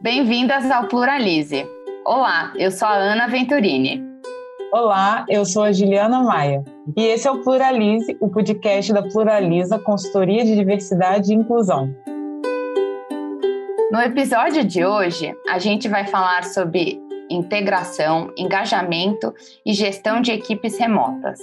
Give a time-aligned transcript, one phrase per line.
[0.00, 1.66] Bem-vindas ao Pluralize.
[2.04, 4.00] Olá, eu sou a Ana Venturini.
[4.72, 6.62] Olá, eu sou a Juliana Maia.
[6.96, 11.92] E esse é o Pluralize, o podcast da Pluraliza Consultoria de Diversidade e Inclusão.
[13.90, 19.34] No episódio de hoje, a gente vai falar sobre integração, engajamento
[19.66, 21.40] e gestão de equipes remotas.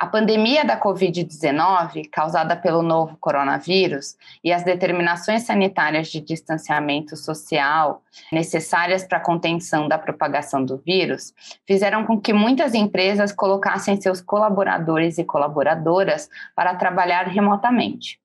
[0.00, 8.02] A pandemia da Covid-19, causada pelo novo coronavírus, e as determinações sanitárias de distanciamento social
[8.32, 11.34] necessárias para a contenção da propagação do vírus,
[11.66, 18.18] fizeram com que muitas empresas colocassem seus colaboradores e colaboradoras para trabalhar remotamente.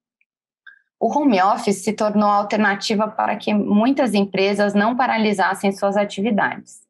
[0.97, 6.84] O home office se tornou alternativa para que muitas empresas não paralisassem suas atividades.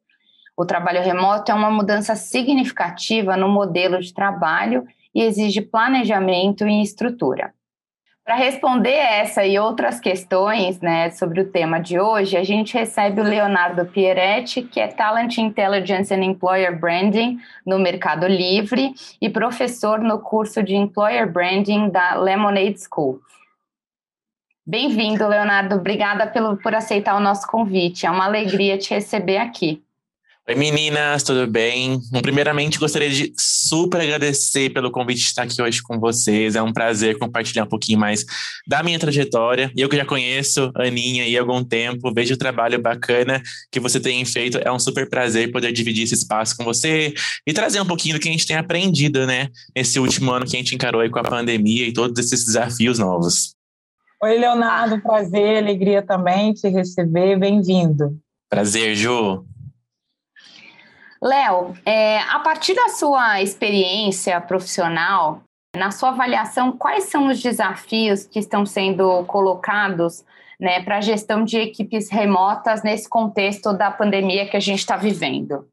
[0.56, 6.82] O trabalho remoto é uma mudança significativa no modelo de trabalho e exige planejamento e
[6.82, 7.52] estrutura.
[8.24, 13.20] Para responder essa e outras questões né, sobre o tema de hoje, a gente recebe
[13.20, 20.00] o Leonardo Pieretti, que é Talent Intelligence and Employer Branding no Mercado Livre e professor
[20.00, 23.20] no curso de Employer Branding da Lemonade School.
[24.66, 25.76] Bem-vindo, Leonardo.
[25.76, 28.06] Obrigada pelo, por aceitar o nosso convite.
[28.06, 29.85] É uma alegria te receber aqui.
[30.48, 32.00] Oi meninas, tudo bem?
[32.22, 36.54] Primeiramente, gostaria de super agradecer pelo convite de estar aqui hoje com vocês.
[36.54, 38.24] É um prazer compartilhar um pouquinho mais
[38.64, 39.72] da minha trajetória.
[39.76, 43.98] Eu que já conheço a Aninha há algum tempo, vejo o trabalho bacana que você
[43.98, 44.58] tem feito.
[44.58, 47.12] É um super prazer poder dividir esse espaço com você
[47.44, 49.48] e trazer um pouquinho do que a gente tem aprendido, né?
[49.74, 53.00] Nesse último ano que a gente encarou aí com a pandemia e todos esses desafios
[53.00, 53.52] novos.
[54.22, 57.36] Oi, Leonardo, prazer, alegria também te receber.
[57.36, 58.16] Bem-vindo.
[58.48, 59.44] Prazer, Ju.
[61.22, 65.42] Léo, é, a partir da sua experiência profissional,
[65.76, 70.24] na sua avaliação, quais são os desafios que estão sendo colocados
[70.58, 74.96] né, para a gestão de equipes remotas nesse contexto da pandemia que a gente está
[74.96, 75.66] vivendo?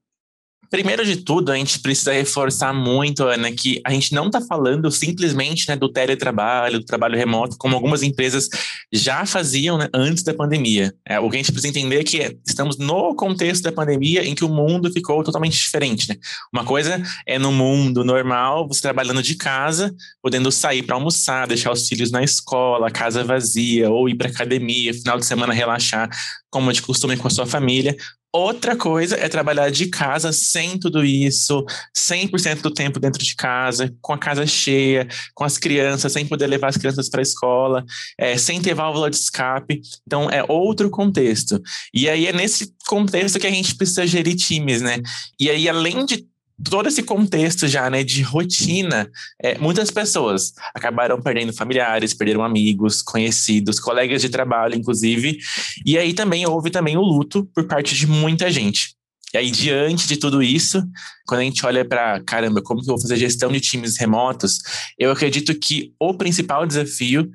[0.74, 4.90] Primeiro de tudo, a gente precisa reforçar muito, Ana, que a gente não está falando
[4.90, 8.50] simplesmente né, do teletrabalho, do trabalho remoto, como algumas empresas
[8.92, 10.92] já faziam né, antes da pandemia.
[11.08, 14.34] É, o que a gente precisa entender é que estamos no contexto da pandemia em
[14.34, 16.10] que o mundo ficou totalmente diferente.
[16.10, 16.16] Né?
[16.52, 21.72] Uma coisa é no mundo normal, você trabalhando de casa, podendo sair para almoçar, deixar
[21.72, 26.10] os filhos na escola, casa vazia, ou ir para academia, final de semana relaxar,
[26.50, 27.96] como de costume com a sua família.
[28.36, 31.64] Outra coisa é trabalhar de casa sem tudo isso,
[31.96, 36.48] 100% do tempo dentro de casa, com a casa cheia, com as crianças, sem poder
[36.48, 37.86] levar as crianças para a escola,
[38.18, 39.82] é, sem ter válvula de escape.
[40.08, 41.62] Então, é outro contexto.
[41.94, 44.98] E aí é nesse contexto que a gente precisa gerir times, né?
[45.40, 46.26] E aí, além de
[46.64, 49.10] todo esse contexto já, né, de rotina,
[49.42, 55.38] é, muitas pessoas acabaram perdendo familiares, perderam amigos, conhecidos, colegas de trabalho, inclusive,
[55.86, 58.96] e aí também houve também o luto por parte de muita gente.
[59.34, 60.84] E aí, diante de tudo isso,
[61.26, 64.60] quando a gente olha para, caramba, como que eu vou fazer gestão de times remotos,
[64.98, 67.32] eu acredito que o principal desafio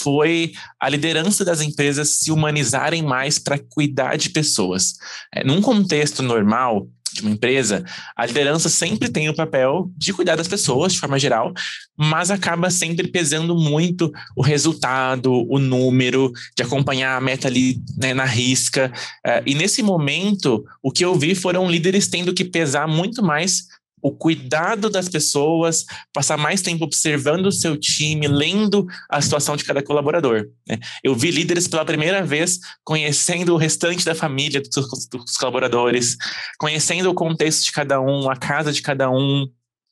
[0.00, 4.94] foi a liderança das empresas se humanizarem mais para cuidar de pessoas.
[5.32, 7.84] É, num contexto normal, de uma empresa,
[8.16, 11.52] a liderança sempre tem o papel de cuidar das pessoas de forma geral,
[11.96, 18.12] mas acaba sempre pesando muito o resultado, o número, de acompanhar a meta ali né,
[18.14, 18.92] na risca.
[19.26, 23.66] Uh, e nesse momento, o que eu vi foram líderes tendo que pesar muito mais
[24.02, 29.64] o cuidado das pessoas, passar mais tempo observando o seu time, lendo a situação de
[29.64, 30.48] cada colaborador.
[30.68, 30.78] Né?
[31.02, 36.16] Eu vi líderes pela primeira vez conhecendo o restante da família dos, dos colaboradores,
[36.58, 39.46] conhecendo o contexto de cada um, a casa de cada um,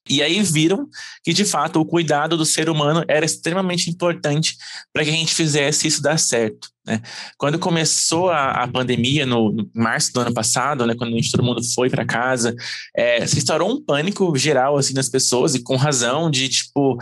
[0.08, 0.88] e aí viram
[1.22, 4.56] que, de fato, o cuidado do ser humano era extremamente importante
[4.92, 6.68] para que a gente fizesse isso dar certo.
[6.86, 7.00] Né?
[7.38, 11.42] Quando começou a, a pandemia, no, no, março do ano passado, né, quando gente, todo
[11.42, 12.54] mundo foi para casa,
[12.94, 16.98] é, se instaurou um pânico geral assim, nas pessoas, e com razão, de tipo,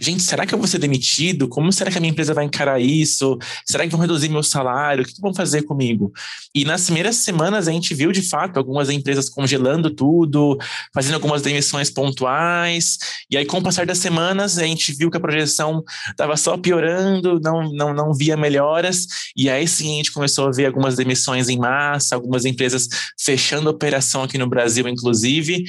[0.00, 1.48] gente, será que eu vou ser demitido?
[1.48, 3.38] Como será que a minha empresa vai encarar isso?
[3.66, 5.04] Será que vão reduzir meu salário?
[5.04, 6.12] O que vão fazer comigo?
[6.54, 10.58] E nas primeiras semanas a gente viu, de fato, algumas empresas congelando tudo,
[10.92, 12.98] fazendo algumas demissões pontuais.
[13.30, 16.56] E aí, com o passar das semanas, a gente viu que a projeção estava só
[16.56, 19.06] piorando, não, não, não via melhoras.
[19.36, 22.88] E aí sim a gente começou a ver algumas demissões em massa, algumas empresas
[23.18, 25.64] fechando operação aqui no Brasil, inclusive.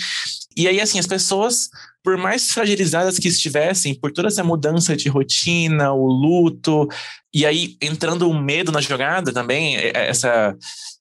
[0.56, 1.70] E aí, assim, as pessoas
[2.04, 6.88] por mais fragilizadas que estivessem, por toda essa mudança de rotina, o luto,
[7.34, 10.56] e aí entrando o medo na jogada também, é, é, essa,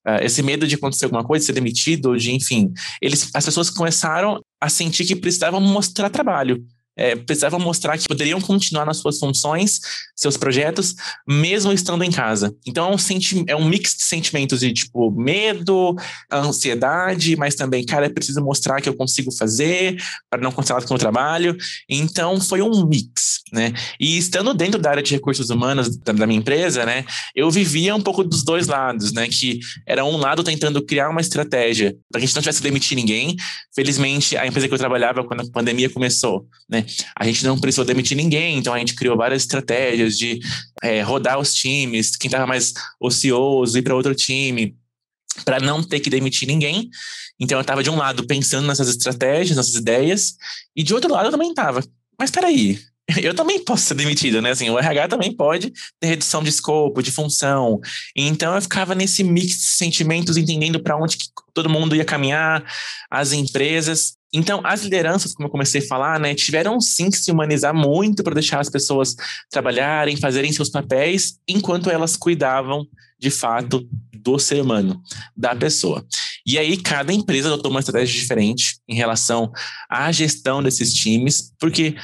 [0.07, 3.71] é, esse medo de acontecer alguma coisa, de ser demitido, de enfim, eles, as pessoas
[3.71, 6.63] começaram a sentir que precisavam mostrar trabalho.
[7.01, 9.81] É, precisavam mostrar que poderiam continuar nas suas funções,
[10.15, 10.95] seus projetos,
[11.27, 12.55] mesmo estando em casa.
[12.67, 15.97] Então é um, é um mix de sentimentos de tipo medo,
[16.31, 19.97] ansiedade, mas também, cara, é preciso mostrar que eu consigo fazer
[20.29, 21.57] para não cancelar com o trabalho.
[21.89, 23.73] Então foi um mix, né?
[23.99, 27.05] E estando dentro da área de recursos humanos da, da minha empresa, né,
[27.35, 29.29] eu vivia um pouco dos dois lados, né?
[29.29, 32.69] Que era um lado tentando criar uma estratégia para que a gente não tivesse que
[32.69, 33.37] demitir ninguém.
[33.75, 36.85] Felizmente, a empresa que eu trabalhava quando a pandemia começou, né?
[37.17, 40.41] A gente não precisou demitir ninguém, então a gente criou várias estratégias de
[40.83, 44.75] é, rodar os times, quem estava mais ocioso, ir para outro time,
[45.45, 46.91] para não ter que demitir ninguém.
[47.39, 50.35] Então eu estava de um lado pensando nessas estratégias, nessas ideias,
[50.77, 51.83] e de outro lado eu também estava.
[52.19, 52.79] Mas espera aí,
[53.23, 54.51] eu também posso ser demitido, né?
[54.51, 57.81] Assim, o RH também pode ter redução de escopo, de função.
[58.15, 61.19] Então eu ficava nesse mix de sentimentos, entendendo para onde
[61.53, 62.65] todo mundo ia caminhar,
[63.11, 64.15] as empresas.
[64.33, 68.23] Então, as lideranças, como eu comecei a falar, né, tiveram sim que se humanizar muito
[68.23, 69.17] para deixar as pessoas
[69.51, 72.87] trabalharem, fazerem seus papéis, enquanto elas cuidavam,
[73.19, 75.03] de fato, do ser humano,
[75.37, 76.07] da pessoa.
[76.47, 79.53] E aí, cada empresa adotou uma estratégia diferente em relação
[79.89, 81.95] à gestão desses times, porque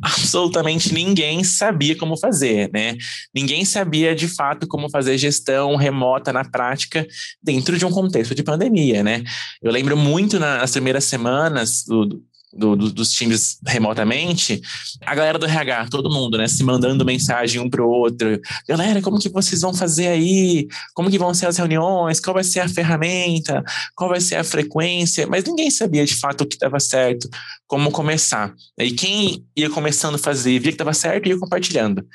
[0.00, 2.96] absolutamente ninguém sabia como fazer, né?
[3.34, 7.06] Ninguém sabia de fato como fazer gestão remota na prática
[7.42, 9.24] dentro de um contexto de pandemia, né?
[9.60, 14.60] Eu lembro muito nas primeiras semanas do, do, do, dos times remotamente,
[15.04, 18.40] a galera do RH, todo mundo, né, se mandando mensagem um para o outro.
[18.68, 20.68] Galera, como que vocês vão fazer aí?
[20.94, 22.20] Como que vão ser as reuniões?
[22.20, 23.62] Qual vai ser a ferramenta?
[23.94, 25.26] Qual vai ser a frequência?
[25.26, 27.28] Mas ninguém sabia de fato o que estava certo,
[27.66, 28.52] como começar.
[28.78, 32.06] E quem ia começando a fazer, via que estava certo, ia compartilhando.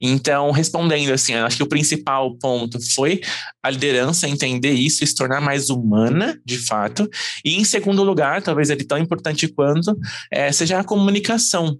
[0.00, 3.20] Então, respondendo assim, acho que o principal ponto foi
[3.62, 7.08] a liderança entender isso e se tornar mais humana, de fato.
[7.44, 9.85] E em segundo lugar, talvez ele tão importante quanto,
[10.30, 11.78] é, seja a comunicação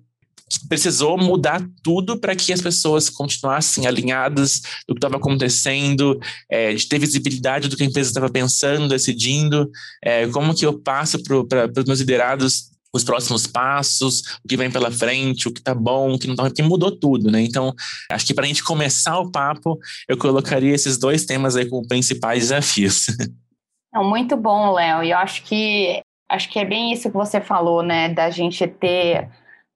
[0.68, 6.86] precisou mudar tudo para que as pessoas continuassem alinhadas do que estava acontecendo, é, de
[6.86, 9.68] ter visibilidade do que a empresa estava pensando, decidindo,
[10.02, 14.70] é, como que eu passo para os meus liderados os próximos passos, o que vem
[14.70, 17.42] pela frente, o que tá bom, o que não tá, mudou tudo, né?
[17.42, 17.74] Então,
[18.10, 19.78] acho que para a gente começar o papo,
[20.08, 23.06] eu colocaria esses dois temas aí como principais desafios.
[23.94, 27.82] Muito bom, Léo, e eu acho que acho que é bem isso que você falou,
[27.82, 29.28] né, da gente ter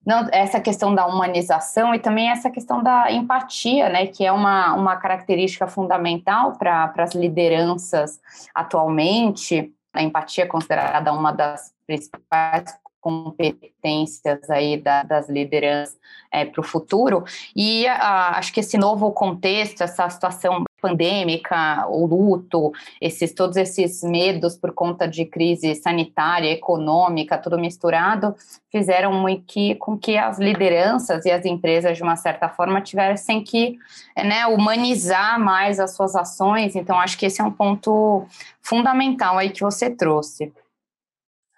[0.05, 4.75] não, essa questão da humanização e também essa questão da empatia, né, que é uma,
[4.75, 8.21] uma característica fundamental para as lideranças
[8.55, 9.73] atualmente.
[9.93, 15.99] A empatia é considerada uma das principais competências aí da, das lideranças
[16.33, 17.25] é, para o futuro.
[17.55, 24.03] E a, acho que esse novo contexto, essa situação pandêmica, o luto, esses todos esses
[24.03, 28.35] medos por conta de crise sanitária, econômica, tudo misturado,
[28.71, 33.79] fizeram que, com que as lideranças e as empresas, de uma certa forma, tivessem que
[34.17, 36.77] né, humanizar mais as suas ações.
[36.77, 38.25] Então, acho que esse é um ponto
[38.63, 40.53] fundamental aí que você trouxe.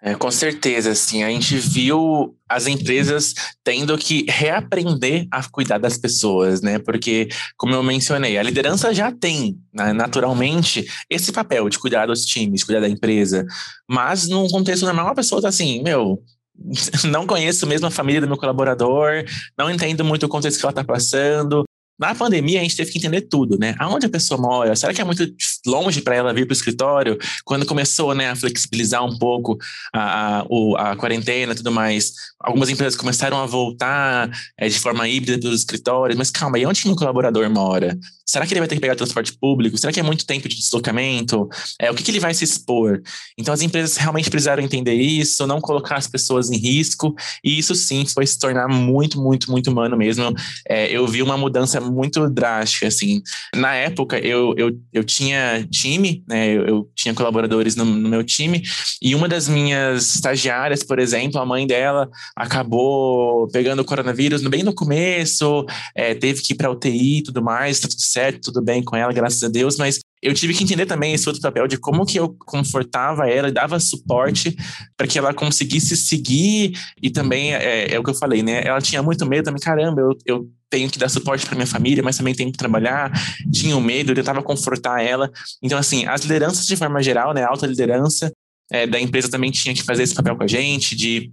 [0.05, 3.33] É, com certeza, assim, a gente viu as empresas
[3.63, 6.77] tendo que reaprender a cuidar das pessoas, né?
[6.77, 12.25] Porque, como eu mencionei, a liderança já tem, né, naturalmente, esse papel de cuidar dos
[12.25, 13.45] times, cuidar da empresa.
[13.89, 16.21] Mas, num contexto normal, a pessoa tá assim, meu,
[17.09, 19.23] não conheço mesmo a família do meu colaborador,
[19.57, 21.63] não entendo muito o contexto que ela está passando,
[21.99, 23.75] na pandemia, a gente teve que entender tudo, né?
[23.79, 24.75] Aonde a pessoa mora?
[24.75, 25.25] Será que é muito
[25.65, 27.17] longe para ela vir para o escritório?
[27.45, 29.57] Quando começou né, a flexibilizar um pouco
[29.93, 35.07] a, a, a quarentena e tudo mais, algumas empresas começaram a voltar é, de forma
[35.07, 37.97] híbrida para os escritórios, mas calma, e onde que meu colaborador mora?
[38.25, 39.77] Será que ele vai ter que pegar transporte público?
[39.77, 41.47] Será que é muito tempo de deslocamento?
[41.79, 43.01] É, o que, que ele vai se expor?
[43.37, 47.75] Então, as empresas realmente precisaram entender isso, não colocar as pessoas em risco, e isso
[47.75, 50.33] sim foi se tornar muito, muito, muito humano mesmo.
[50.67, 53.21] É, eu vi uma mudança muito drástica, assim.
[53.55, 56.47] Na época, eu, eu, eu tinha time, né?
[56.47, 58.61] Eu, eu tinha colaboradores no, no meu time,
[59.01, 64.63] e uma das minhas estagiárias, por exemplo, a mãe dela acabou pegando o coronavírus bem
[64.63, 68.61] no começo, é, teve que ir para UTI e tudo mais, tá tudo certo, tudo
[68.63, 71.67] bem com ela, graças a Deus, mas eu tive que entender também esse outro papel
[71.67, 74.55] de como que eu confortava ela e dava suporte
[74.95, 78.63] para que ela conseguisse seguir e também é, é, o que eu falei, né?
[78.65, 82.01] Ela tinha muito medo também, caramba, eu, eu tenho que dar suporte para minha família,
[82.01, 83.11] mas também tenho que trabalhar.
[83.51, 85.29] Tinha o medo, eu tentava confortar ela.
[85.61, 88.31] Então, assim, as lideranças de forma geral, né, a alta liderança
[88.71, 91.31] é, da empresa também tinha que fazer esse papel com a gente, de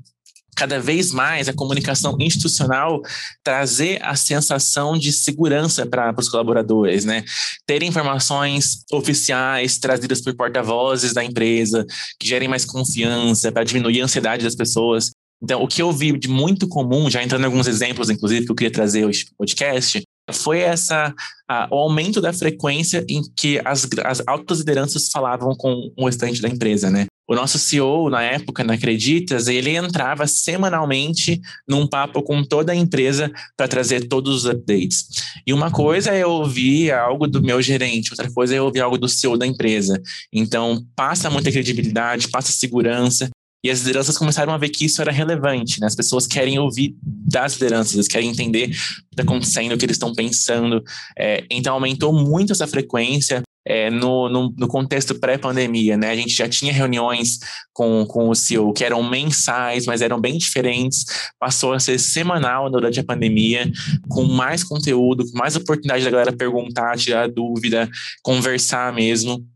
[0.57, 3.01] cada vez mais a comunicação institucional
[3.43, 7.25] trazer a sensação de segurança para os colaboradores, né?
[7.67, 11.87] Ter informações oficiais trazidas por porta-vozes da empresa,
[12.19, 15.11] que gerem mais confiança, para diminuir a ansiedade das pessoas.
[15.43, 18.53] Então, o que eu vi de muito comum, já entrando em alguns exemplos, inclusive, que
[18.53, 20.03] eu queria trazer hoje no podcast,
[20.33, 21.15] foi essa
[21.49, 26.43] a, o aumento da frequência em que as, as altas lideranças falavam com o restante
[26.43, 27.07] da empresa, né?
[27.31, 32.75] O nosso CEO, na época, na Acreditas, ele entrava semanalmente num papo com toda a
[32.75, 35.07] empresa para trazer todos os updates.
[35.47, 39.09] E uma coisa é ouvir algo do meu gerente, outra coisa é ouvir algo do
[39.09, 40.03] CEO da empresa.
[40.33, 43.31] Então, passa muita credibilidade, passa segurança.
[43.63, 45.87] E as lideranças começaram a ver que isso era relevante, né?
[45.87, 48.77] As pessoas querem ouvir das lideranças, eles querem entender o que
[49.13, 50.83] está acontecendo, o que eles estão pensando.
[51.17, 56.11] É, então, aumentou muito essa frequência é, no, no, no, contexto pré-pandemia, né?
[56.11, 57.39] A gente já tinha reuniões
[57.73, 61.05] com, com o CEO que eram mensais, mas eram bem diferentes.
[61.39, 63.71] Passou a ser semanal durante a pandemia,
[64.09, 67.89] com mais conteúdo, com mais oportunidade da galera perguntar, tirar dúvida,
[68.23, 69.47] conversar mesmo.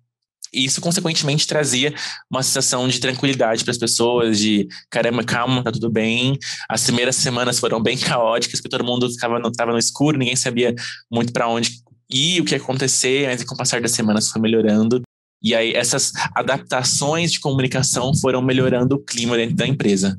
[0.55, 1.93] E isso, consequentemente, trazia
[2.31, 6.39] uma sensação de tranquilidade para as pessoas, de caramba, calma, tá tudo bem.
[6.69, 10.73] As primeiras semanas foram bem caóticas, porque todo mundo estava no, no escuro, ninguém sabia
[11.11, 14.41] muito para onde e o que ia acontecer, mas com o passar das semanas foi
[14.41, 15.03] melhorando.
[15.43, 20.19] E aí essas adaptações de comunicação foram melhorando o clima dentro da empresa.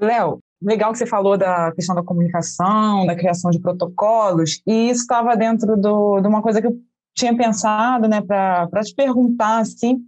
[0.00, 5.02] Léo, legal que você falou da questão da comunicação, da criação de protocolos, e isso
[5.02, 6.80] estava dentro do, de uma coisa que eu
[7.14, 9.98] tinha pensado, né, para te perguntar, assim,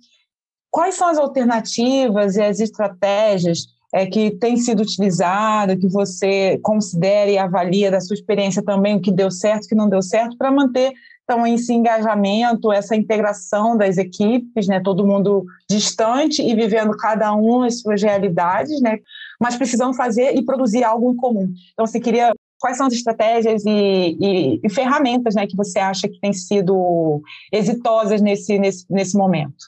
[0.71, 7.33] quais são as alternativas e as estratégias é, que têm sido utilizadas, que você considere
[7.33, 10.37] e avalia da sua experiência também o que deu certo, o que não deu certo,
[10.37, 10.93] para manter
[11.27, 17.65] então, esse engajamento, essa integração das equipes, né, todo mundo distante e vivendo cada um
[17.65, 19.01] as suas realidades, né,
[19.41, 21.53] mas precisando fazer e produzir algo em comum.
[21.73, 26.09] Então, você queria quais são as estratégias e, e, e ferramentas, né, que você acha
[26.09, 27.21] que têm sido
[27.53, 29.67] exitosas nesse, nesse, nesse momento?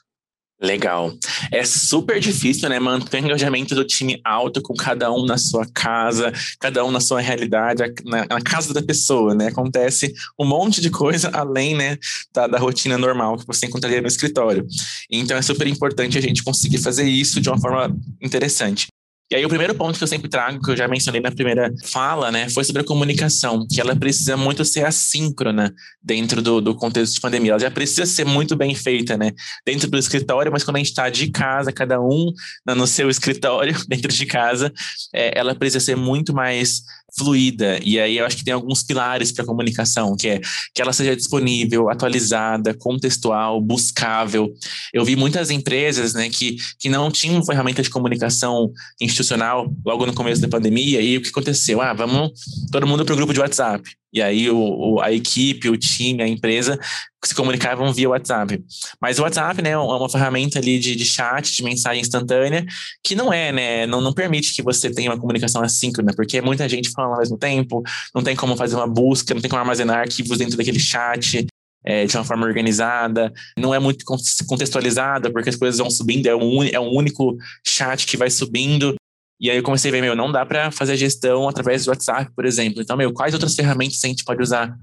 [0.61, 1.13] Legal.
[1.51, 2.79] É super difícil, né?
[2.79, 6.99] Manter o engajamento do time alto com cada um na sua casa, cada um na
[6.99, 9.47] sua realidade, na, na casa da pessoa, né?
[9.47, 11.97] Acontece um monte de coisa além, né,
[12.33, 14.67] da, da, rotina normal que você encontraria no escritório.
[15.09, 18.87] Então é super importante a gente conseguir fazer isso de uma forma interessante.
[19.31, 21.71] E aí o primeiro ponto que eu sempre trago, que eu já mencionei na primeira
[21.83, 25.71] fala, né, foi sobre a comunicação, que ela precisa muito ser assíncrona
[26.01, 27.51] dentro do, do contexto de pandemia.
[27.51, 29.31] Ela já precisa ser muito bem feita, né,
[29.63, 32.33] dentro do escritório, mas quando a gente está de casa, cada um
[32.65, 34.73] no seu escritório, dentro de casa,
[35.13, 36.81] é, ela precisa ser muito mais
[37.17, 37.79] fluida.
[37.83, 40.41] E aí eu acho que tem alguns pilares para a comunicação, que é
[40.73, 44.53] que ela seja disponível, atualizada, contextual, buscável.
[44.93, 50.13] Eu vi muitas empresas, né, que, que não tinham ferramenta de comunicação institucional logo no
[50.13, 51.81] começo da pandemia, e o que aconteceu?
[51.81, 52.31] Ah, vamos
[52.71, 53.83] todo mundo para o grupo de WhatsApp.
[54.11, 56.79] E aí o, o, a equipe, o time, a empresa
[57.23, 58.63] se comunicavam via WhatsApp.
[58.99, 62.65] Mas o WhatsApp, né, é uma ferramenta ali de, de chat, de mensagem instantânea,
[63.03, 66.41] que não é, né, não, não permite que você tenha uma comunicação assíncrona, porque é
[66.41, 67.83] muita gente falando ao mesmo tempo,
[68.15, 71.45] não tem como fazer uma busca, não tem como armazenar arquivos dentro daquele chat,
[71.83, 76.35] é, de uma forma organizada, não é muito contextualizada, porque as coisas vão subindo, é
[76.35, 78.95] um, é um único chat que vai subindo.
[79.39, 82.31] E aí eu comecei a ver, meu, não dá para fazer gestão através do WhatsApp,
[82.35, 82.81] por exemplo.
[82.81, 84.75] Então, meu, quais outras ferramentas a gente pode usar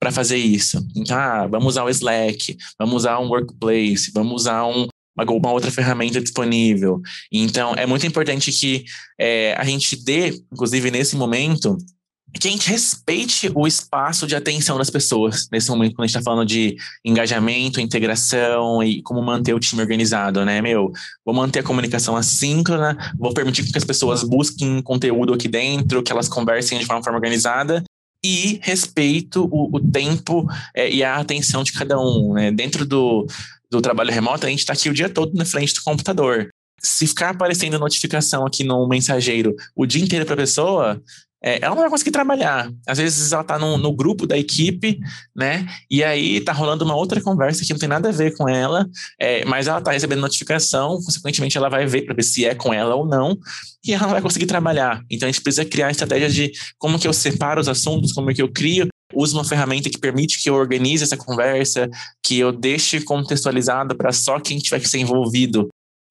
[0.00, 0.86] para fazer isso?
[0.96, 4.86] Então, ah, vamos usar o Slack, vamos usar um Workplace, vamos usar um,
[5.16, 7.00] uma outra ferramenta disponível.
[7.30, 8.84] Então, é muito importante que
[9.18, 11.76] é, a gente dê, inclusive nesse momento,
[12.32, 16.16] que a gente respeite o espaço de atenção das pessoas nesse momento, quando a gente
[16.16, 20.60] está falando de engajamento, integração e como manter o time organizado, né?
[20.60, 20.92] Meu,
[21.24, 26.12] vou manter a comunicação assíncrona, vou permitir que as pessoas busquem conteúdo aqui dentro, que
[26.12, 27.82] elas conversem de uma forma organizada
[28.24, 32.52] e respeito o, o tempo é, e a atenção de cada um, né?
[32.52, 33.26] Dentro do,
[33.70, 37.06] do trabalho remoto, a gente está aqui o dia todo na frente do computador se
[37.06, 41.02] ficar aparecendo notificação aqui no mensageiro o dia inteiro para a pessoa,
[41.42, 42.70] é, ela não vai conseguir trabalhar.
[42.86, 44.98] Às vezes ela está no, no, grupo da equipe,
[45.34, 45.66] né?
[45.90, 48.86] E aí tá rolando uma outra conversa que não tem nada a ver com ela,
[49.20, 52.72] é, mas ela tá recebendo notificação, consequentemente ela vai ver para ver se é com
[52.74, 53.38] ela ou não,
[53.84, 55.02] e ela não vai conseguir trabalhar.
[55.10, 58.42] Então a gente precisa criar estratégias de como que eu separo os assuntos, como que
[58.42, 61.88] eu crio uso uma ferramenta que permite que eu organize essa conversa,
[62.22, 65.68] que eu deixe contextualizado para só quem tiver que ser envolvido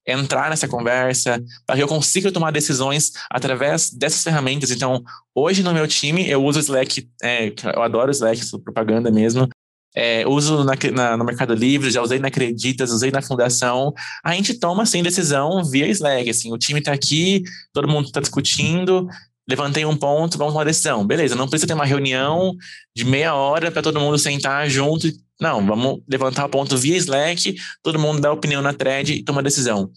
[0.08, 4.70] entrar nessa conversa, para que eu consiga tomar decisões através dessas ferramentas.
[4.70, 5.02] Então,
[5.34, 9.46] hoje no meu time, eu uso o Slack, é, eu adoro o Slack, propaganda mesmo.
[9.94, 13.92] É, uso na, na, no Mercado Livre, já usei na Acreditas, usei na Fundação.
[14.24, 16.30] A gente toma, assim, decisão via Slack.
[16.30, 19.08] Assim, o time está aqui, todo mundo está discutindo,
[19.48, 21.06] levantei um ponto, vamos tomar decisão.
[21.06, 22.54] Beleza, não precisa ter uma reunião
[22.96, 25.08] de meia hora para todo mundo sentar junto
[25.40, 29.42] Não, vamos levantar o ponto via Slack, todo mundo dá opinião na thread e toma
[29.42, 29.90] decisão.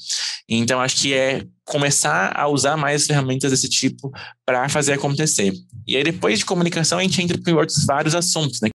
[0.48, 4.12] Então, acho que é começar a usar mais ferramentas desse tipo
[4.46, 5.54] para fazer acontecer.
[5.88, 8.70] E aí, depois de comunicação, a gente entra em outros vários assuntos, né?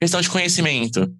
[0.00, 1.14] Questão de conhecimento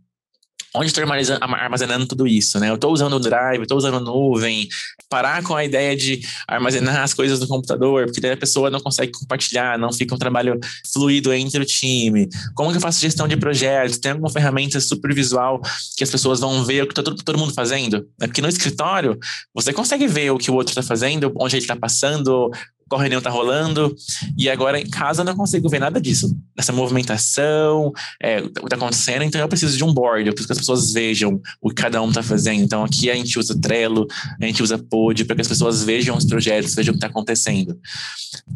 [0.75, 1.05] onde estou
[1.41, 2.71] armazenando tudo isso, né?
[2.71, 4.69] Eu estou usando o Drive, estou usando nuvem,
[5.09, 8.81] parar com a ideia de armazenar as coisas no computador, porque daí a pessoa não
[8.81, 10.59] consegue compartilhar, não fica um trabalho
[10.93, 12.29] fluido entre o time.
[12.55, 13.99] Como que eu faço gestão de projetos?
[13.99, 15.61] Tem alguma ferramenta super visual
[15.97, 18.07] que as pessoas vão ver o que está todo, todo mundo fazendo?
[18.21, 19.19] É porque no escritório
[19.55, 22.51] você consegue ver o que o outro está fazendo, onde ele está passando,
[22.91, 23.95] qual reunião está rolando,
[24.37, 28.65] e agora em casa eu não consigo ver nada disso, essa movimentação, é, o que
[28.65, 31.69] está acontecendo, então eu preciso de um board, eu preciso que as pessoas vejam o
[31.69, 32.61] que cada um está fazendo.
[32.61, 34.09] Então aqui a gente usa Trello,
[34.41, 37.07] a gente usa Pod, para que as pessoas vejam os projetos, vejam o que está
[37.07, 37.79] acontecendo.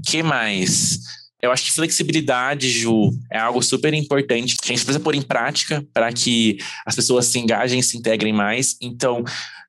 [0.05, 0.99] que mais?
[1.41, 5.21] Eu acho que flexibilidade, Ju, é algo super importante que a gente precisa pôr em
[5.21, 8.77] prática para que as pessoas se engajem e se integrem mais.
[8.81, 9.23] Então,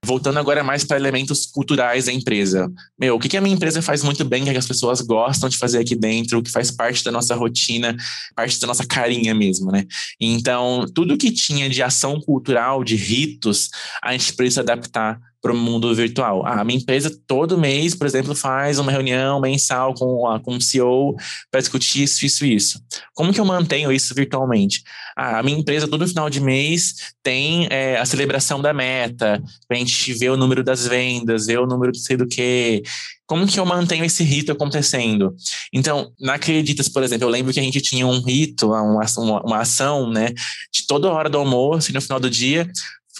[0.06, 2.72] voltando agora mais para elementos culturais da empresa.
[2.98, 5.58] Meu, o que, que a minha empresa faz muito bem, que as pessoas gostam de
[5.58, 7.96] fazer aqui dentro, que faz parte da nossa rotina,
[8.36, 9.86] parte da nossa carinha mesmo, né?
[10.20, 13.70] Então, tudo que tinha de ação cultural, de ritos,
[14.02, 16.44] a gente precisa adaptar para o mundo virtual.
[16.44, 20.56] Ah, a minha empresa todo mês, por exemplo, faz uma reunião mensal com, a, com
[20.56, 21.16] o CEO
[21.52, 22.82] para discutir isso, isso, isso.
[23.14, 24.82] Como que eu mantenho isso virtualmente?
[25.16, 29.78] Ah, a minha empresa todo final de mês tem é, a celebração da meta, para
[29.78, 32.82] a gente ver o número das vendas, ver o número de sei do que.
[33.28, 35.36] Como que eu mantenho esse rito acontecendo?
[35.72, 39.42] Então, na Acreditas, por exemplo, eu lembro que a gente tinha um rito, uma, uma,
[39.44, 40.30] uma ação, né,
[40.74, 42.68] de toda hora do almoço e no final do dia,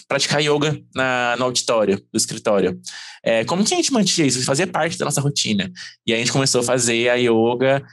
[0.08, 2.80] praticar yoga na, no auditório do escritório.
[3.22, 4.44] É, como que a gente mantinha isso?
[4.44, 5.70] Fazia parte da nossa rotina.
[6.06, 7.84] E a gente começou a fazer a yoga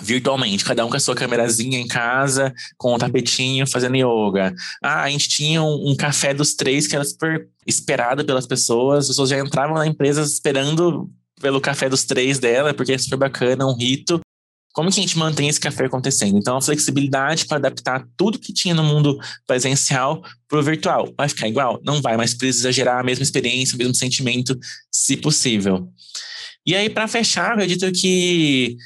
[0.00, 4.54] virtualmente, cada um com a sua câmerazinha em casa, com o tapetinho, fazendo yoga.
[4.82, 9.00] Ah, a gente tinha um, um, café dos três que era super esperado pelas pessoas,
[9.00, 11.10] as pessoas já entravam na empresa esperando
[11.40, 14.20] pelo café dos três dela, porque é super bacana, um rito.
[14.72, 16.38] Como que a gente mantém esse café acontecendo?
[16.38, 21.12] Então, a flexibilidade para adaptar tudo que tinha no mundo presencial para o virtual.
[21.16, 21.80] Vai ficar igual?
[21.84, 24.58] Não vai, mas precisa gerar a mesma experiência, o mesmo sentimento,
[24.90, 25.88] se possível.
[26.64, 28.76] E aí, para fechar, eu acredito que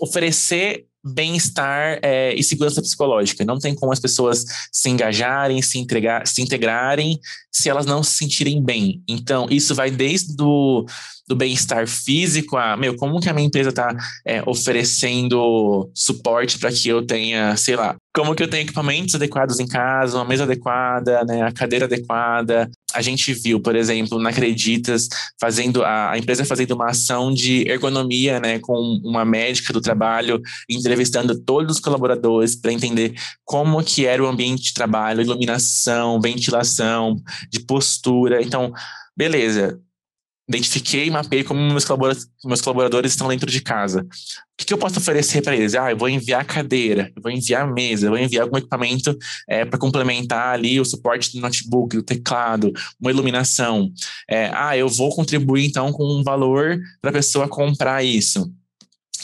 [0.00, 3.44] oferecer bem-estar é, e segurança psicológica.
[3.44, 7.18] Não tem como as pessoas se engajarem, se, entregar, se integrarem
[7.50, 9.02] se elas não se sentirem bem.
[9.08, 10.86] Então, isso vai desde do,
[11.26, 16.70] do bem-estar físico a, meu, como que a minha empresa está é, oferecendo suporte para
[16.70, 20.44] que eu tenha, sei lá, como que eu tenho equipamentos adequados em casa, uma mesa
[20.44, 22.70] adequada, né, a cadeira adequada.
[22.94, 27.68] A gente viu, por exemplo, na Acreditas, fazendo a, a empresa fazendo uma ação de
[27.68, 34.06] ergonomia, né, com uma médica do trabalho, entrevistando todos os colaboradores para entender como que
[34.06, 37.16] era o ambiente de trabalho, iluminação, ventilação,
[37.50, 38.42] de postura.
[38.42, 38.72] Então,
[39.16, 39.78] beleza,
[40.48, 44.00] identifiquei e mapeei como meus colaboradores, meus colaboradores estão dentro de casa.
[44.00, 45.74] O que, que eu posso oferecer para eles?
[45.74, 49.64] Ah, eu vou enviar cadeira, eu vou enviar mesa, eu vou enviar algum equipamento é,
[49.64, 53.92] para complementar ali o suporte do notebook, do teclado, uma iluminação.
[54.28, 58.50] É, ah, eu vou contribuir então com um valor para a pessoa comprar isso.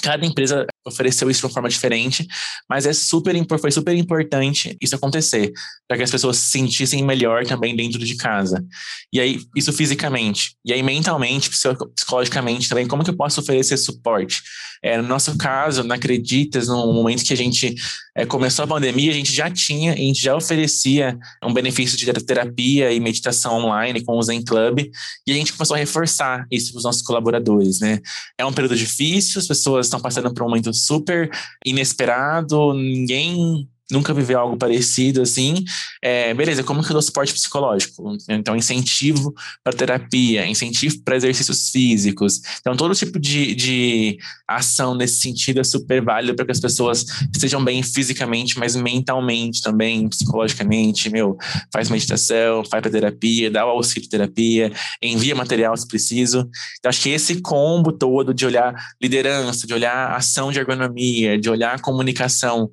[0.03, 2.27] Cada empresa ofereceu isso de uma forma diferente,
[2.69, 5.53] mas é super, foi super importante isso acontecer,
[5.89, 8.65] para que as pessoas se sentissem melhor também dentro de casa.
[9.13, 10.57] E aí, isso fisicamente.
[10.65, 14.43] E aí, mentalmente, psicologicamente também, como que eu posso oferecer suporte?
[14.85, 17.75] É, no nosso caso, na Acreditas, no momento que a gente
[18.15, 22.13] é, começou a pandemia, a gente já tinha, a gente já oferecia um benefício de
[22.13, 24.81] terapia e meditação online com o Zen Club,
[25.27, 27.99] e a gente começou a reforçar isso para os nossos colaboradores, né?
[28.37, 31.31] É um período difícil, as pessoas estão passando por um momento super
[31.65, 35.65] inesperado, ninguém nunca viveu algo parecido assim,
[36.03, 38.17] é, beleza, como que eu dou suporte psicológico?
[38.29, 42.41] Então, incentivo para terapia, incentivo para exercícios físicos.
[42.61, 44.19] Então, todo tipo de, de
[44.49, 49.63] ação nesse sentido é super válido para que as pessoas estejam bem fisicamente, mas mentalmente
[49.63, 51.37] também, psicologicamente, meu,
[51.73, 56.49] faz meditação, faz para terapia, dá o auxílio terapia, envia material se preciso.
[56.79, 61.51] Então, acho que esse combo todo de olhar liderança, de olhar ação de ergonomia, de
[61.51, 62.71] olhar comunicação,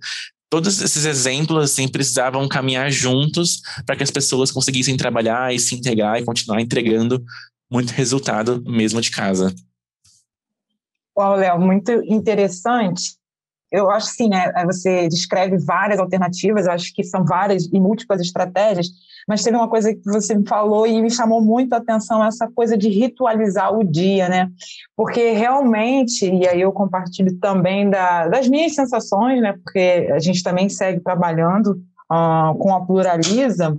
[0.51, 5.75] todos esses exemplos assim precisavam caminhar juntos para que as pessoas conseguissem trabalhar e se
[5.75, 7.23] integrar e continuar entregando
[7.71, 9.55] muito resultado mesmo de casa.
[11.17, 13.15] Uau, Léo, muito interessante.
[13.71, 14.51] Eu acho sim, né?
[14.65, 18.87] Você descreve várias alternativas, acho que são várias e múltiplas estratégias,
[19.27, 22.49] mas teve uma coisa que você me falou e me chamou muito a atenção, essa
[22.53, 24.49] coisa de ritualizar o dia, né?
[24.95, 29.53] Porque realmente, e aí eu compartilho também da, das minhas sensações, né?
[29.63, 31.81] Porque a gente também segue trabalhando
[32.11, 33.77] uh, com a Pluraliza,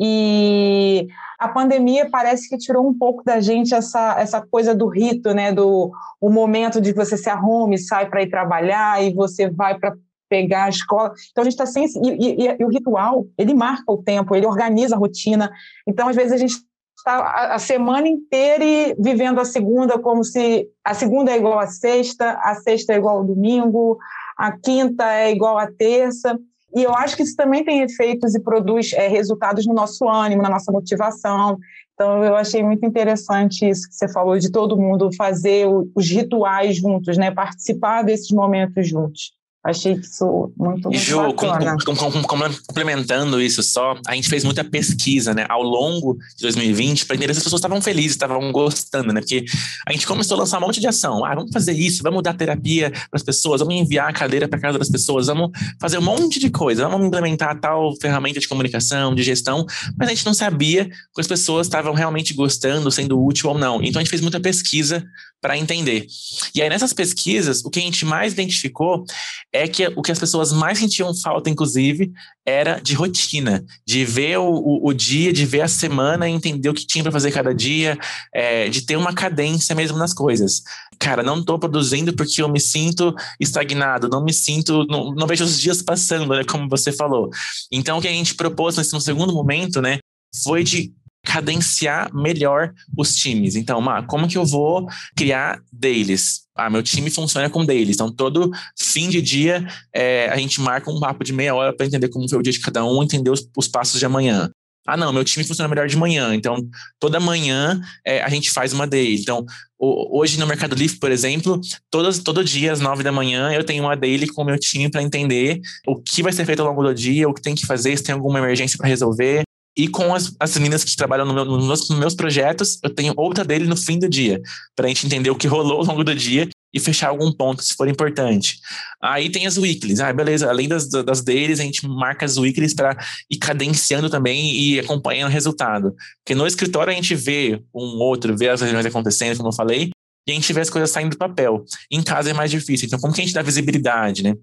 [0.00, 1.06] e
[1.38, 5.52] a pandemia parece que tirou um pouco da gente essa, essa coisa do rito, né?
[5.52, 9.94] Do o momento de você se arrume, sai para ir trabalhar e você vai para
[10.28, 11.12] pegar a escola.
[11.30, 14.46] Então a gente está sem e, e, e, o ritual ele marca o tempo, ele
[14.46, 15.50] organiza a rotina.
[15.86, 16.56] Então às vezes a gente
[16.96, 22.38] está a semana inteira vivendo a segunda como se a segunda é igual à sexta,
[22.42, 23.98] a sexta é igual ao domingo,
[24.36, 26.38] a quinta é igual à terça.
[26.74, 30.42] E eu acho que isso também tem efeitos e produz é, resultados no nosso ânimo,
[30.42, 31.58] na nossa motivação.
[31.94, 36.76] Então, eu achei muito interessante isso que você falou, de todo mundo fazer os rituais
[36.76, 37.30] juntos, né?
[37.30, 39.37] participar desses momentos juntos.
[39.68, 41.76] Achei isso muito, muito Ju, bacana.
[41.84, 46.42] Com, com, com, complementando isso só, a gente fez muita pesquisa, né, ao longo de
[46.42, 49.44] 2020 para entender se as pessoas estavam felizes, estavam gostando, né, porque
[49.86, 51.22] a gente começou a lançar um monte de ação.
[51.22, 54.58] Ah, vamos fazer isso, vamos dar terapia para as pessoas, vamos enviar a cadeira para
[54.58, 59.14] casa das pessoas, vamos fazer um monte de coisa, vamos implementar tal ferramenta de comunicação,
[59.14, 59.66] de gestão,
[59.98, 63.82] mas a gente não sabia que as pessoas estavam realmente gostando, sendo útil ou não.
[63.82, 65.04] Então a gente fez muita pesquisa
[65.40, 66.06] para entender.
[66.54, 69.04] E aí, nessas pesquisas, o que a gente mais identificou
[69.52, 72.12] é que o que as pessoas mais sentiam falta, inclusive,
[72.46, 76.74] era de rotina, de ver o, o, o dia, de ver a semana, entender o
[76.74, 77.98] que tinha para fazer cada dia,
[78.32, 80.62] é, de ter uma cadência mesmo nas coisas.
[80.98, 85.44] Cara, não estou produzindo porque eu me sinto estagnado, não me sinto, não, não vejo
[85.44, 87.30] os dias passando, né, como você falou.
[87.72, 89.98] Então, o que a gente propôs nesse segundo momento, né,
[90.42, 90.92] foi de
[91.24, 93.54] cadenciar melhor os times.
[93.54, 96.47] Então, ah, como que eu vou criar deles?
[96.58, 97.94] Ah, meu time funciona com deles.
[97.94, 101.86] Então, todo fim de dia, é, a gente marca um papo de meia hora para
[101.86, 104.50] entender como foi o dia de cada um, entender os, os passos de amanhã.
[104.84, 106.34] Ah, não, meu time funciona melhor de manhã.
[106.34, 106.56] Então,
[106.98, 109.20] toda manhã é, a gente faz uma daily.
[109.20, 109.44] Então,
[109.78, 113.62] o, hoje no Mercado Livre, por exemplo, todos, todo dia às nove da manhã eu
[113.62, 116.68] tenho uma daily com o meu time para entender o que vai ser feito ao
[116.68, 119.42] longo do dia, o que tem que fazer, se tem alguma emergência para resolver,
[119.78, 122.90] e com as, as meninas que trabalham no meu, nos, meus, nos meus projetos, eu
[122.90, 124.42] tenho outra dele no fim do dia,
[124.74, 127.62] para a gente entender o que rolou ao longo do dia e fechar algum ponto,
[127.62, 128.58] se for importante.
[129.00, 130.00] Aí tem as weeklies.
[130.00, 130.50] Ah, beleza.
[130.50, 132.98] Além das, das deles, a gente marca as weeklies para
[133.30, 135.94] ir cadenciando também e acompanhando o resultado.
[136.22, 139.90] Porque no escritório a gente vê um outro, vê as reuniões acontecendo, como eu falei,
[140.26, 141.64] e a gente vê as coisas saindo do papel.
[141.90, 142.86] Em casa é mais difícil.
[142.86, 144.34] Então, como que a gente dá visibilidade, né?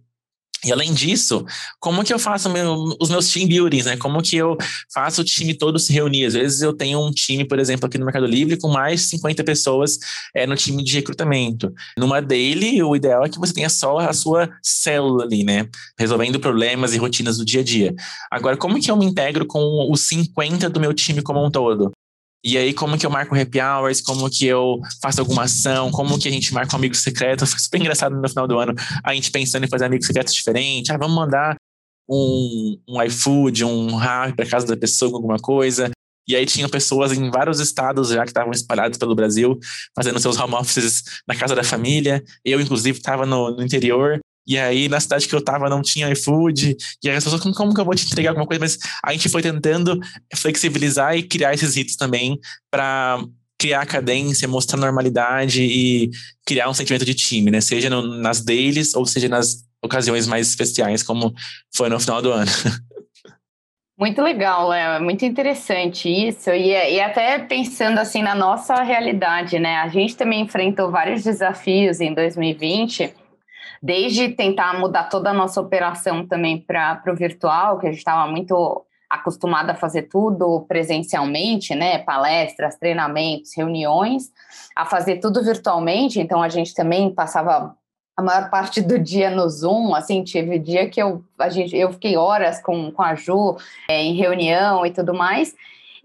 [0.66, 1.46] E além disso,
[1.80, 3.96] como que eu faço meu, os meus team buildings, né?
[3.98, 4.58] Como que eu
[4.92, 6.26] faço o time todo se reunir?
[6.26, 9.08] Às vezes eu tenho um time, por exemplo, aqui no Mercado Livre, com mais de
[9.08, 10.00] 50 pessoas
[10.36, 11.72] é, no time de recrutamento.
[11.98, 15.68] Numa daily, o ideal é que você tenha só a sua célula ali, né?
[16.00, 17.94] Resolvendo problemas e rotinas do dia a dia.
[18.32, 21.92] Agora, como que eu me integro com os 50 do meu time como um todo?
[22.46, 26.20] E aí, como que eu marco happy hours, como que eu faço alguma ação, como
[26.20, 27.44] que a gente marca um amigo secreto.
[27.44, 30.92] Foi super engraçado no final do ano, a gente pensando em fazer amigos secretos diferentes.
[30.92, 31.56] Ah, vamos mandar
[32.08, 35.90] um, um iFood, um rap para casa da pessoa com alguma coisa.
[36.28, 39.58] E aí tinham pessoas em vários estados já que estavam espalhados pelo Brasil,
[39.96, 42.24] fazendo seus home offices na casa da família.
[42.44, 44.20] Eu, inclusive, estava no, no interior.
[44.48, 46.78] E aí, na cidade que eu tava, não tinha iFood.
[47.04, 48.60] E aí as pessoas, como, como que eu vou te entregar alguma coisa?
[48.60, 50.00] Mas a gente foi tentando
[50.36, 53.24] flexibilizar e criar esses ritos também para
[53.58, 56.12] criar cadência, mostrar normalidade e
[56.46, 57.62] criar um sentimento de time, né?
[57.62, 61.34] Seja no, nas dailies ou seja nas ocasiões mais especiais, como
[61.76, 62.52] foi no final do ano.
[63.98, 69.78] Muito legal, é muito interessante isso, e, e, até pensando assim na nossa realidade, né?
[69.78, 73.14] A gente também enfrentou vários desafios em 2020
[73.82, 78.30] desde tentar mudar toda a nossa operação também para o virtual, que a gente estava
[78.30, 82.00] muito acostumada a fazer tudo presencialmente, né?
[82.00, 84.32] Palestras, treinamentos, reuniões,
[84.76, 86.20] a fazer tudo virtualmente.
[86.20, 87.76] Então a gente também passava
[88.18, 91.92] a maior parte do dia no Zoom, assim, tive dia que eu, a gente, eu
[91.92, 93.58] fiquei horas com, com a Ju
[93.90, 95.54] é, em reunião e tudo mais.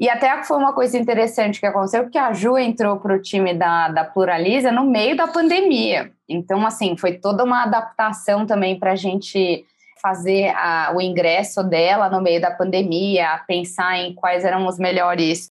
[0.00, 3.52] E até foi uma coisa interessante que aconteceu, porque a Ju entrou para o time
[3.52, 6.10] da, da Pluraliza no meio da pandemia.
[6.26, 9.62] Então, assim, foi toda uma adaptação também para a gente
[10.00, 15.50] fazer a, o ingresso dela no meio da pandemia, pensar em quais eram os melhores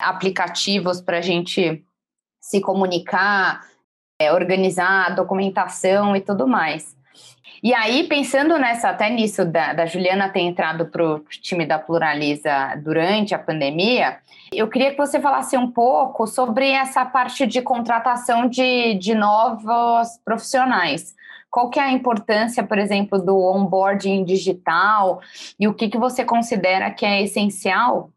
[0.00, 1.84] aplicativos para a gente
[2.40, 3.60] se comunicar,
[4.18, 6.96] é, organizar a documentação e tudo mais.
[7.62, 11.78] E aí, pensando nessa, até nisso da, da Juliana ter entrado para o time da
[11.78, 14.18] Pluraliza durante a pandemia,
[14.50, 20.18] eu queria que você falasse um pouco sobre essa parte de contratação de, de novos
[20.24, 21.14] profissionais.
[21.50, 25.20] Qual que é a importância, por exemplo, do onboarding digital
[25.58, 28.10] e o que, que você considera que é essencial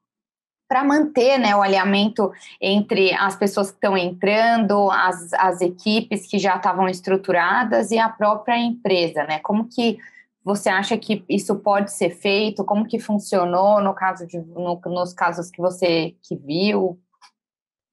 [0.73, 6.39] para manter né, o alinhamento entre as pessoas que estão entrando, as, as equipes que
[6.39, 9.37] já estavam estruturadas e a própria empresa, né?
[9.37, 9.99] Como que
[10.43, 12.65] você acha que isso pode ser feito?
[12.65, 16.99] Como que funcionou no caso de, no, nos casos que você que viu?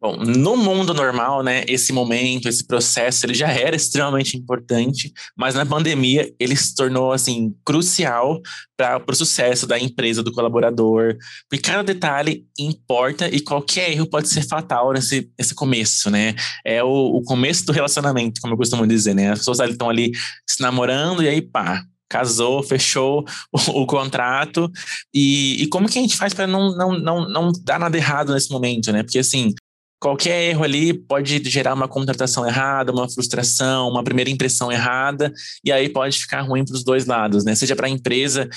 [0.03, 5.55] Bom, no mundo normal, né, esse momento, esse processo, ele já era extremamente importante, mas
[5.55, 8.41] na pandemia ele se tornou assim crucial
[8.79, 11.19] para o sucesso da empresa, do colaborador,
[11.51, 16.35] porque cada detalhe importa e qualquer erro pode ser fatal nesse, nesse começo, né?
[16.65, 19.33] É o, o começo do relacionamento, como eu costumo dizer, né?
[19.33, 20.13] As pessoas estão ali
[20.49, 24.71] se namorando e aí pá, casou, fechou o, o contrato.
[25.15, 28.33] E, e, como que a gente faz para não, não, não, não dar nada errado
[28.33, 29.03] nesse momento, né?
[29.03, 29.53] Porque assim,
[30.01, 35.31] qualquer erro ali pode gerar uma contratação errada, uma frustração, uma primeira impressão errada,
[35.63, 37.55] e aí pode ficar ruim para os dois lados, né?
[37.55, 38.49] Seja para a empresa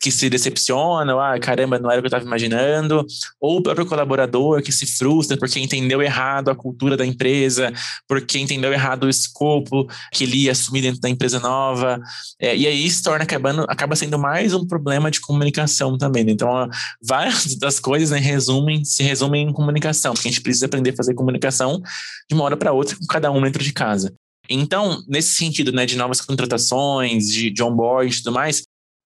[0.00, 3.04] que se decepciona, ah, caramba, não era o que eu estava imaginando,
[3.40, 7.72] ou o próprio colaborador que se frustra porque entendeu errado a cultura da empresa,
[8.06, 12.00] porque entendeu errado o escopo que ele ia assumir dentro da empresa nova,
[12.40, 16.22] é, e aí se torna acabando, acaba sendo mais um problema de comunicação também.
[16.22, 16.30] Né?
[16.30, 16.48] Então,
[17.02, 21.14] várias das coisas né, resumem, se resumem em comunicação, porque a gente precisa aprender fazer
[21.14, 21.80] comunicação
[22.28, 24.12] de uma hora para outra com cada um dentro de casa.
[24.48, 28.64] Então, nesse sentido, né, de novas contratações, de, de onboard e tudo mais,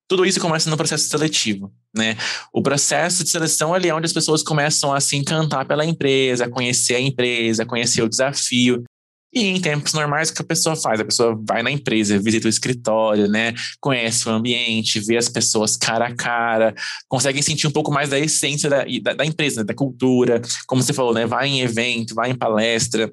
[0.09, 2.17] tudo isso começa no processo seletivo, né?
[2.53, 6.45] O processo de seleção ali é onde as pessoas começam a se encantar pela empresa,
[6.45, 8.85] a conhecer a empresa, a conhecer o desafio.
[9.33, 11.01] E em tempos normais, o que a pessoa faz?
[11.01, 13.53] A pessoa vai na empresa, visita o escritório, né?
[13.81, 16.75] Conhece o ambiente, vê as pessoas cara a cara,
[17.09, 19.65] consegue sentir um pouco mais da essência da, da, da empresa, né?
[19.65, 20.41] da cultura.
[20.67, 21.27] Como você falou, né?
[21.27, 23.13] Vai em evento, vai em palestra,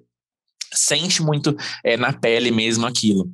[0.74, 3.30] sente muito é, na pele mesmo aquilo.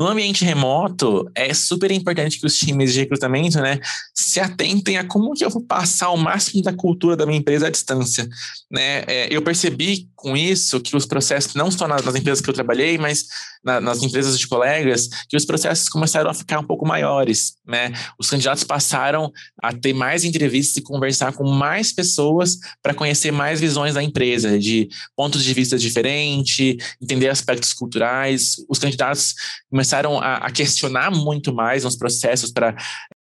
[0.00, 3.78] No ambiente remoto, é super importante que os times de recrutamento né,
[4.14, 7.66] se atentem a como que eu vou passar o máximo da cultura da minha empresa
[7.66, 8.26] à distância.
[8.70, 9.04] Né?
[9.06, 12.98] É, eu percebi com isso que os processos, não só nas, empresas que eu trabalhei,
[12.98, 13.26] mas
[13.62, 17.54] na, nas empresas de colegas, que os processos começaram a ficar um pouco maiores.
[17.66, 17.92] Né?
[18.18, 19.30] Os candidatos passaram
[19.62, 24.58] a ter mais entrevistas e conversar com mais pessoas para conhecer mais visões da empresa,
[24.58, 28.56] de pontos de vista diferentes, entender aspectos culturais.
[28.68, 29.34] Os candidatos
[29.68, 32.74] começaram começaram a, a questionar muito mais nos processos para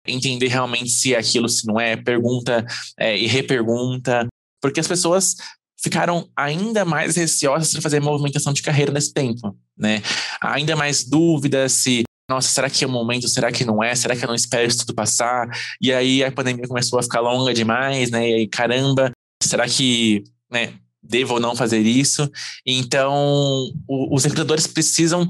[0.07, 2.65] entender realmente se é aquilo, se não é, pergunta
[2.97, 4.27] é, e repergunta,
[4.61, 5.35] porque as pessoas
[5.81, 10.01] ficaram ainda mais receosas de fazer movimentação de carreira nesse tempo, né?
[10.41, 14.15] Ainda mais dúvidas se, nossa, será que é o momento, será que não é, será
[14.15, 15.47] que eu não espero isso tudo passar?
[15.81, 18.29] E aí a pandemia começou a ficar longa demais, né?
[18.29, 19.11] E aí, caramba,
[19.43, 22.29] será que, né, devo ou não fazer isso?
[22.65, 25.29] Então, o, os recrutadores precisam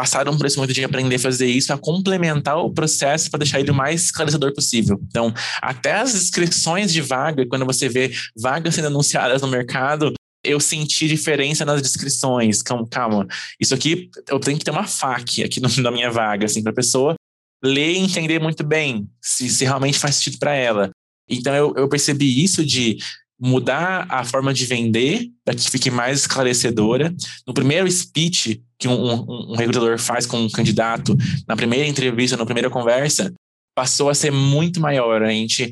[0.00, 3.60] passaram por esse momento de aprender a fazer isso, a complementar o processo para deixar
[3.60, 4.98] ele o mais esclarecedor possível.
[5.06, 10.58] Então, até as inscrições de vaga, quando você vê vagas sendo anunciadas no mercado, eu
[10.58, 12.62] senti diferença nas descrições.
[12.62, 13.26] Calma, calma.
[13.60, 16.72] isso aqui eu tenho que ter uma fac aqui no, na minha vaga, assim, para
[16.72, 17.14] a pessoa
[17.62, 20.90] ler e entender muito bem se, se realmente faz sentido para ela.
[21.28, 22.96] Então eu, eu percebi isso de
[23.38, 27.14] mudar a forma de vender para que fique mais esclarecedora.
[27.46, 31.14] No primeiro speech que um, um, um, recrutador faz com um candidato,
[31.46, 33.32] na primeira entrevista, na primeira conversa,
[33.76, 35.22] passou a ser muito maior.
[35.22, 35.70] A gente,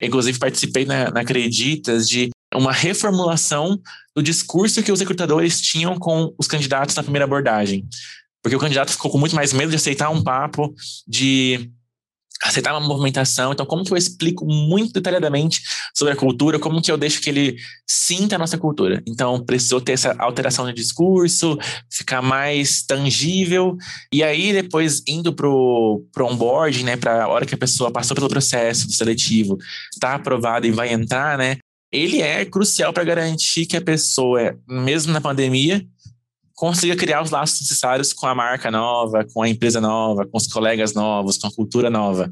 [0.00, 3.78] inclusive, participei na, na Acreditas de uma reformulação
[4.16, 7.86] do discurso que os recrutadores tinham com os candidatos na primeira abordagem.
[8.42, 10.74] Porque o candidato ficou com muito mais medo de aceitar um papo,
[11.06, 11.70] de
[12.42, 13.52] aceitar uma movimentação.
[13.52, 15.62] Então, como que eu explico muito detalhadamente
[15.94, 19.02] sobre a cultura, como que eu deixo que ele sinta a nossa cultura?
[19.06, 21.58] Então, precisou ter essa alteração de discurso,
[21.90, 23.76] ficar mais tangível.
[24.12, 28.14] E aí, depois, indo pro, pro onboarding, né, para a hora que a pessoa passou
[28.14, 29.58] pelo processo seletivo,
[29.92, 31.58] está aprovada e vai entrar, né,
[31.90, 35.84] ele é crucial para garantir que a pessoa, mesmo na pandemia,
[36.58, 40.48] consiga criar os laços necessários com a marca nova, com a empresa nova, com os
[40.48, 42.28] colegas novos, com a cultura nova.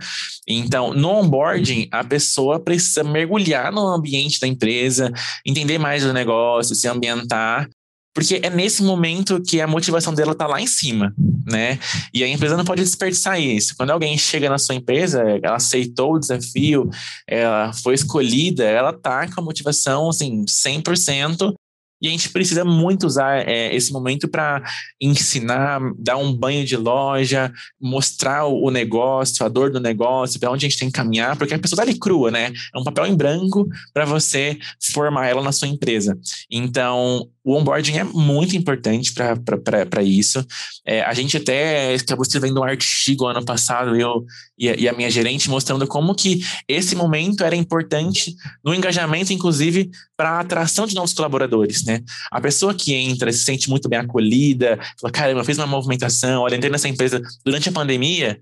[0.49, 5.13] Então, no onboarding, a pessoa precisa mergulhar no ambiente da empresa,
[5.47, 7.69] entender mais do negócio, se ambientar,
[8.13, 11.15] porque é nesse momento que a motivação dela está lá em cima,
[11.47, 11.79] né?
[12.13, 13.77] E a empresa não pode desperdiçar isso.
[13.77, 16.91] Quando alguém chega na sua empresa, ela aceitou o desafio,
[17.29, 21.55] ela foi escolhida, ela tá com a motivação assim 100%
[22.01, 24.63] e a gente precisa muito usar é, esse momento para
[25.01, 30.67] ensinar, dar um banho de loja, mostrar o, negócio, a dor do negócio, para onde
[30.67, 32.53] a gente tem que caminhar, porque a pessoa está ali crua, né?
[32.75, 34.59] É um papel em branco para você
[34.93, 36.19] formar ela na sua empresa.
[36.51, 40.45] Então, o onboarding é muito importante para isso.
[40.85, 44.25] É, a gente até acabou escrevendo um artigo ano passado, eu
[44.59, 49.33] e a, e a, minha gerente, mostrando como que esse momento era importante no engajamento,
[49.33, 52.03] inclusive, para a atração de novos colaboradores, né?
[52.33, 56.43] A pessoa que entra se sente muito bem acolhida, fala, caramba, eu fiz uma movimentação,
[56.43, 58.41] olha, entrei nessa empresa durante a pandemia,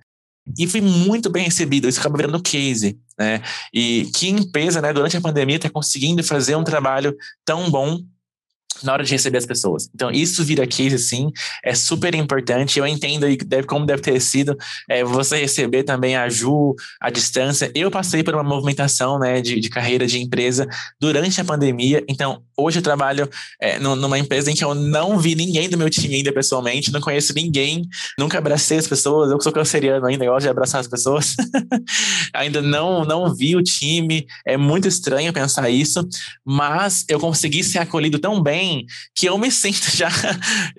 [0.59, 3.43] E fui muito bem recebido, isso acaba virando case, né?
[3.73, 7.15] E que empresa, né, durante a pandemia, está conseguindo fazer um trabalho
[7.45, 8.01] tão bom
[8.83, 9.89] na hora de receber as pessoas.
[9.95, 11.31] Então, isso vira case, sim,
[11.63, 12.79] é super importante.
[12.79, 14.57] Eu entendo aí deve, como deve ter sido
[14.89, 17.71] é, você receber também a Ju à distância.
[17.75, 20.67] Eu passei por uma movimentação né, de, de carreira de empresa
[21.01, 22.03] durante a pandemia.
[22.09, 23.29] Então, hoje eu trabalho
[23.61, 27.01] é, numa empresa em que eu não vi ninguém do meu time ainda pessoalmente, não
[27.01, 27.83] conheço ninguém,
[28.19, 29.31] nunca abracei as pessoas.
[29.31, 31.35] Eu sou canceriano ainda, gosto de abraçar as pessoas.
[32.33, 34.27] ainda não, não vi o time.
[34.47, 36.07] É muito estranho pensar isso,
[36.45, 40.11] mas eu consegui ser acolhido tão bem bem que eu me sinto já.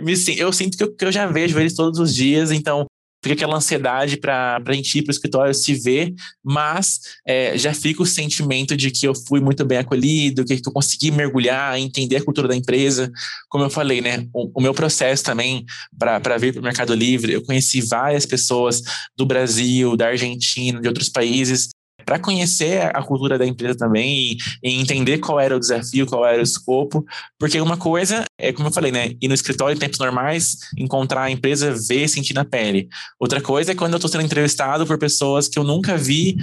[0.02, 2.86] Me, eu sinto que eu, que eu já vejo eles todos os dias, então
[3.24, 7.74] fica aquela ansiedade para a gente ir para o escritório se ver, mas é, já
[7.74, 12.18] fica o sentimento de que eu fui muito bem acolhido, que eu consegui mergulhar, entender
[12.18, 13.12] a cultura da empresa.
[13.50, 14.28] Como eu falei, né?
[14.32, 15.66] O, o meu processo também
[15.98, 18.84] para vir para o Mercado Livre, eu conheci várias pessoas
[19.18, 21.70] do Brasil, da Argentina, de outros países,
[22.06, 26.26] para conhecer a cultura da empresa também e, e, entender qual era o desafio, qual
[26.26, 27.06] era o escopo,
[27.40, 31.24] porque uma coisa é, como eu falei, né, ir no escritório em tempos normais, encontrar
[31.24, 32.90] a empresa, ver, sentir na pele.
[33.20, 36.36] Outra coisa é quando eu estou sendo entrevistado por pessoas que eu nunca vi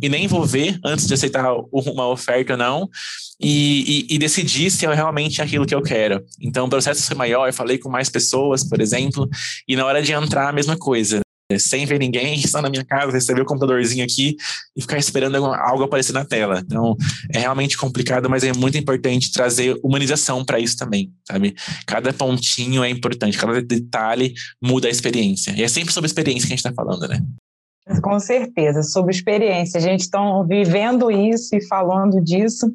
[0.00, 2.88] e nem vou ver antes de aceitar uma oferta ou não.
[3.40, 6.24] E, e, e, decidir se é realmente aquilo que eu quero.
[6.40, 9.28] Então, o processo foi maior, eu falei com mais pessoas, por exemplo,
[9.68, 11.20] e na hora de entrar, a mesma coisa
[11.56, 14.36] sem ver ninguém, só na minha casa, receber o computadorzinho aqui
[14.76, 16.60] e ficar esperando algo aparecer na tela.
[16.64, 16.96] Então,
[17.32, 21.54] é realmente complicado, mas é muito importante trazer humanização para isso também, sabe?
[21.86, 25.52] Cada pontinho é importante, cada detalhe muda a experiência.
[25.56, 27.20] E é sempre sobre experiência que a gente está falando, né?
[28.02, 29.78] Com certeza, sobre experiência.
[29.78, 32.70] A gente está vivendo isso e falando disso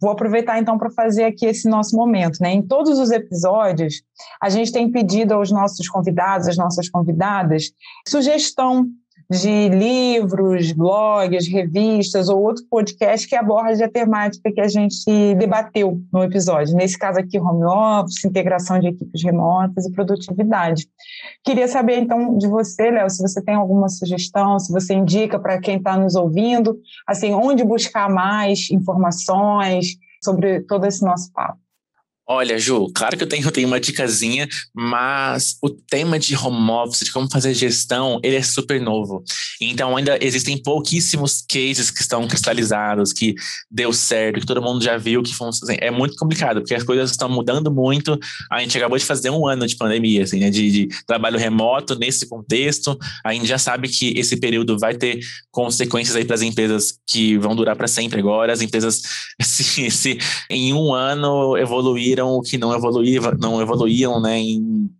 [0.00, 2.38] Vou aproveitar então para fazer aqui esse nosso momento.
[2.40, 2.52] Né?
[2.52, 4.02] Em todos os episódios,
[4.42, 7.70] a gente tem pedido aos nossos convidados, às nossas convidadas,
[8.06, 8.86] sugestão
[9.30, 16.00] de livros, blogs, revistas ou outro podcast que aborde a temática que a gente debateu
[16.12, 16.76] no episódio.
[16.76, 20.86] Nesse caso aqui, home office, integração de equipes remotas e produtividade.
[21.44, 25.60] Queria saber, então, de você, Léo, se você tem alguma sugestão, se você indica para
[25.60, 31.65] quem está nos ouvindo, assim, onde buscar mais informações sobre todo esse nosso papo.
[32.28, 37.04] Olha, Ju, claro que eu tenho, tenho uma dicasinha, mas o tema de home office,
[37.04, 39.22] de como fazer gestão, ele é super novo.
[39.60, 43.34] Então, ainda existem pouquíssimos cases que estão cristalizados, que
[43.70, 45.74] deu certo, que todo mundo já viu que funciona.
[45.80, 48.18] É muito complicado, porque as coisas estão mudando muito.
[48.50, 51.96] A gente acabou de fazer um ano de pandemia, assim, né, de, de trabalho remoto
[51.96, 52.98] nesse contexto.
[53.24, 55.20] A gente já sabe que esse período vai ter
[55.52, 58.52] consequências aí para as empresas que vão durar para sempre agora.
[58.52, 59.02] As empresas,
[59.40, 60.18] se, se
[60.50, 64.90] em um ano evoluir evoluíram que não evoluía, não evoluíam, né, em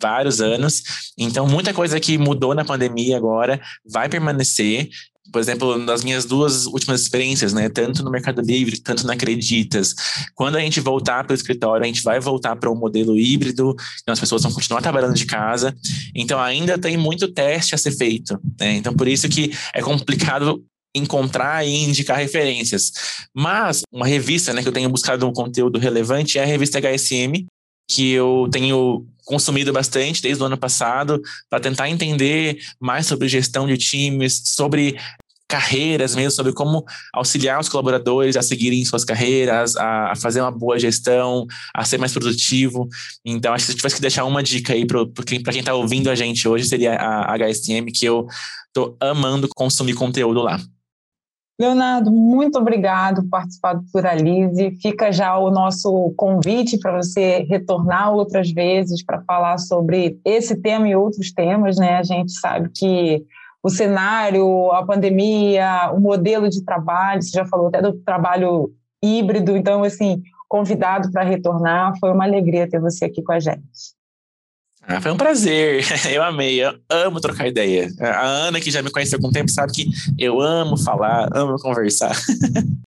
[0.00, 0.82] vários anos.
[1.16, 4.88] Então, muita coisa que mudou na pandemia agora vai permanecer.
[5.32, 9.94] Por exemplo, nas minhas duas últimas experiências, né, tanto no Mercado Livre, tanto na Acreditas,
[10.34, 13.74] quando a gente voltar para o escritório, a gente vai voltar para um modelo híbrido,
[14.02, 15.76] então as pessoas vão continuar trabalhando de casa.
[16.14, 18.38] Então, ainda tem muito teste a ser feito.
[18.60, 18.76] Né?
[18.76, 20.62] Então, por isso que é complicado
[20.96, 22.92] encontrar e indicar referências.
[23.34, 27.46] Mas uma revista né, que eu tenho buscado um conteúdo relevante é a revista HSM,
[27.88, 33.66] que eu tenho consumido bastante desde o ano passado para tentar entender mais sobre gestão
[33.66, 34.96] de times, sobre
[35.48, 40.78] carreiras mesmo, sobre como auxiliar os colaboradores a seguirem suas carreiras, a, fazer uma boa
[40.78, 42.88] gestão, a ser mais produtivo.
[43.24, 46.14] Então, acho que se tivesse que deixar uma dica aí para quem está ouvindo a
[46.14, 48.26] gente hoje, seria a HSM, que eu
[48.66, 50.60] estou amando consumir conteúdo lá.
[51.58, 54.78] Leonardo, muito obrigado por participar do Pluralize.
[54.82, 60.86] Fica já o nosso convite para você retornar outras vezes para falar sobre esse tema
[60.86, 61.76] e outros temas.
[61.76, 61.96] Né?
[61.96, 63.24] A gente sabe que
[63.62, 68.70] o cenário, a pandemia, o modelo de trabalho, você já falou até do trabalho
[69.02, 71.98] híbrido, então, assim, convidado para retornar.
[71.98, 73.95] Foi uma alegria ter você aqui com a gente.
[74.88, 77.88] Ah, foi um prazer, eu amei, eu amo trocar ideia.
[78.00, 81.56] A Ana, que já me conhece há algum tempo, sabe que eu amo falar, amo
[81.58, 82.14] conversar.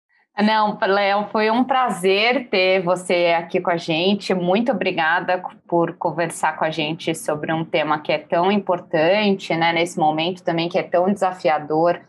[0.42, 4.34] Não, Léo, foi um prazer ter você aqui com a gente.
[4.34, 9.74] Muito obrigada por conversar com a gente sobre um tema que é tão importante, né,
[9.74, 12.00] nesse momento também que é tão desafiador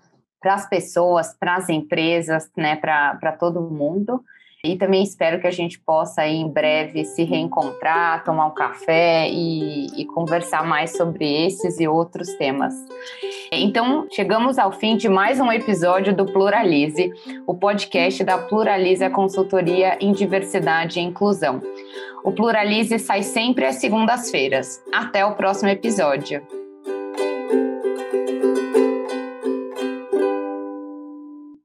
[0.41, 4.23] para as pessoas, para as empresas, né, para todo mundo.
[4.65, 9.87] E também espero que a gente possa em breve se reencontrar, tomar um café e,
[10.01, 12.73] e, conversar mais sobre esses e outros temas.
[13.51, 17.13] Então, chegamos ao fim de mais um episódio do Pluralize,
[17.45, 21.61] o podcast da Pluralize a Consultoria em Diversidade e Inclusão.
[22.23, 24.81] O Pluralize sai sempre às segundas-feiras.
[24.95, 26.62] Até o próximo episódio.